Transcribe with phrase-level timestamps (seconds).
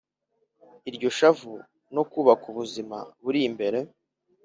[0.89, 1.53] iryo shavu
[1.95, 3.79] no kubaka ubuzima buri imbere.